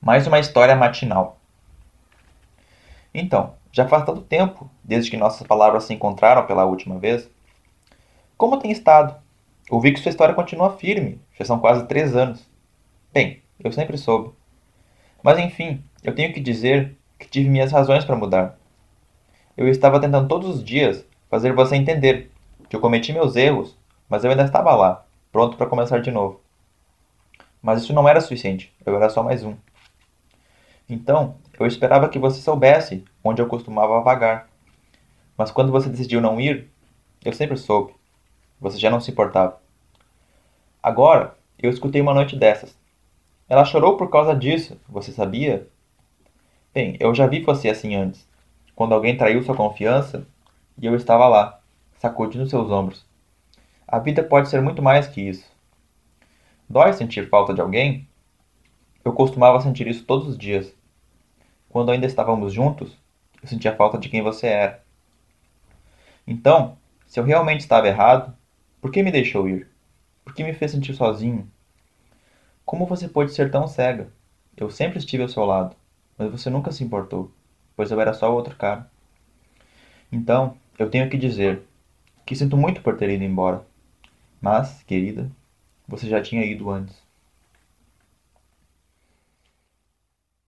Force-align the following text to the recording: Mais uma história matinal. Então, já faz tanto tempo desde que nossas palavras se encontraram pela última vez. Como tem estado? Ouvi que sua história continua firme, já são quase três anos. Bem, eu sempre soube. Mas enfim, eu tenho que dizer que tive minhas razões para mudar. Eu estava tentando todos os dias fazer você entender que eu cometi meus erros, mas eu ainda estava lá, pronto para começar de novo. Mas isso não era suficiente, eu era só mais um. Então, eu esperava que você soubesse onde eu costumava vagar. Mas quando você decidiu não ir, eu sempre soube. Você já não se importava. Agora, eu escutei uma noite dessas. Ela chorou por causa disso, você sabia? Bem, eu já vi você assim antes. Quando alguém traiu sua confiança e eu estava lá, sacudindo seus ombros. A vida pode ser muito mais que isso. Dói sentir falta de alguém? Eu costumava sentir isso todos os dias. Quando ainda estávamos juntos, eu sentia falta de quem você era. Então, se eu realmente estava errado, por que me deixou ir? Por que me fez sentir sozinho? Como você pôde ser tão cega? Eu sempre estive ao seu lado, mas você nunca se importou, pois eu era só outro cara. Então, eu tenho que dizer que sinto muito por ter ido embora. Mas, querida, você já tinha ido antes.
Mais 0.00 0.28
uma 0.28 0.38
história 0.38 0.76
matinal. 0.76 1.40
Então, 3.12 3.54
já 3.72 3.88
faz 3.88 4.04
tanto 4.04 4.20
tempo 4.20 4.70
desde 4.82 5.10
que 5.10 5.16
nossas 5.16 5.44
palavras 5.44 5.84
se 5.84 5.92
encontraram 5.92 6.46
pela 6.46 6.64
última 6.64 6.98
vez. 7.00 7.28
Como 8.36 8.58
tem 8.58 8.70
estado? 8.70 9.16
Ouvi 9.68 9.92
que 9.92 9.98
sua 9.98 10.10
história 10.10 10.36
continua 10.36 10.76
firme, 10.76 11.20
já 11.36 11.44
são 11.44 11.58
quase 11.58 11.84
três 11.86 12.14
anos. 12.14 12.48
Bem, 13.12 13.42
eu 13.58 13.72
sempre 13.72 13.98
soube. 13.98 14.32
Mas 15.20 15.36
enfim, 15.40 15.82
eu 16.04 16.14
tenho 16.14 16.32
que 16.32 16.40
dizer 16.40 16.96
que 17.18 17.28
tive 17.28 17.50
minhas 17.50 17.72
razões 17.72 18.04
para 18.04 18.14
mudar. 18.14 18.56
Eu 19.56 19.66
estava 19.68 20.00
tentando 20.00 20.28
todos 20.28 20.48
os 20.48 20.64
dias 20.64 21.04
fazer 21.28 21.52
você 21.52 21.74
entender 21.74 22.30
que 22.68 22.76
eu 22.76 22.80
cometi 22.80 23.12
meus 23.12 23.34
erros, 23.34 23.76
mas 24.08 24.22
eu 24.22 24.30
ainda 24.30 24.44
estava 24.44 24.76
lá, 24.76 25.04
pronto 25.32 25.56
para 25.56 25.66
começar 25.66 26.00
de 26.00 26.12
novo. 26.12 26.40
Mas 27.60 27.82
isso 27.82 27.92
não 27.92 28.08
era 28.08 28.20
suficiente, 28.20 28.72
eu 28.86 28.94
era 28.94 29.10
só 29.10 29.24
mais 29.24 29.42
um. 29.42 29.56
Então, 30.88 31.36
eu 31.58 31.66
esperava 31.66 32.08
que 32.08 32.18
você 32.18 32.40
soubesse 32.40 33.04
onde 33.22 33.42
eu 33.42 33.46
costumava 33.46 34.00
vagar. 34.00 34.48
Mas 35.36 35.50
quando 35.50 35.70
você 35.70 35.88
decidiu 35.88 36.20
não 36.20 36.40
ir, 36.40 36.70
eu 37.24 37.32
sempre 37.32 37.56
soube. 37.56 37.94
Você 38.60 38.78
já 38.78 38.90
não 38.90 39.00
se 39.00 39.10
importava. 39.10 39.60
Agora, 40.82 41.36
eu 41.58 41.70
escutei 41.70 42.00
uma 42.00 42.14
noite 42.14 42.36
dessas. 42.36 42.76
Ela 43.48 43.64
chorou 43.64 43.96
por 43.96 44.10
causa 44.10 44.34
disso, 44.34 44.80
você 44.88 45.12
sabia? 45.12 45.68
Bem, 46.72 46.96
eu 47.00 47.14
já 47.14 47.26
vi 47.26 47.40
você 47.40 47.68
assim 47.68 47.94
antes. 47.94 48.26
Quando 48.74 48.94
alguém 48.94 49.16
traiu 49.16 49.42
sua 49.42 49.56
confiança 49.56 50.26
e 50.80 50.86
eu 50.86 50.94
estava 50.94 51.26
lá, 51.28 51.60
sacudindo 51.98 52.48
seus 52.48 52.70
ombros. 52.70 53.04
A 53.86 53.98
vida 53.98 54.22
pode 54.22 54.48
ser 54.48 54.60
muito 54.60 54.82
mais 54.82 55.06
que 55.06 55.20
isso. 55.20 55.50
Dói 56.68 56.92
sentir 56.92 57.28
falta 57.28 57.52
de 57.52 57.60
alguém? 57.60 58.06
Eu 59.04 59.12
costumava 59.12 59.60
sentir 59.60 59.86
isso 59.86 60.04
todos 60.04 60.28
os 60.28 60.38
dias. 60.38 60.77
Quando 61.68 61.90
ainda 61.90 62.06
estávamos 62.06 62.52
juntos, 62.52 62.96
eu 63.42 63.48
sentia 63.48 63.76
falta 63.76 63.98
de 63.98 64.08
quem 64.08 64.22
você 64.22 64.46
era. 64.46 64.84
Então, 66.26 66.76
se 67.06 67.18
eu 67.20 67.24
realmente 67.24 67.60
estava 67.60 67.88
errado, 67.88 68.36
por 68.80 68.90
que 68.90 69.02
me 69.02 69.10
deixou 69.10 69.48
ir? 69.48 69.68
Por 70.24 70.34
que 70.34 70.44
me 70.44 70.52
fez 70.52 70.70
sentir 70.70 70.94
sozinho? 70.94 71.50
Como 72.64 72.86
você 72.86 73.08
pôde 73.08 73.32
ser 73.32 73.50
tão 73.50 73.66
cega? 73.66 74.12
Eu 74.56 74.70
sempre 74.70 74.98
estive 74.98 75.22
ao 75.22 75.28
seu 75.28 75.44
lado, 75.44 75.74
mas 76.18 76.30
você 76.30 76.50
nunca 76.50 76.70
se 76.70 76.84
importou, 76.84 77.32
pois 77.76 77.90
eu 77.90 78.00
era 78.00 78.12
só 78.12 78.32
outro 78.32 78.56
cara. 78.56 78.90
Então, 80.12 80.56
eu 80.78 80.90
tenho 80.90 81.08
que 81.08 81.16
dizer 81.16 81.62
que 82.26 82.36
sinto 82.36 82.56
muito 82.56 82.82
por 82.82 82.96
ter 82.96 83.08
ido 83.08 83.24
embora. 83.24 83.64
Mas, 84.40 84.82
querida, 84.82 85.30
você 85.86 86.08
já 86.08 86.20
tinha 86.20 86.44
ido 86.44 86.70
antes. 86.70 87.07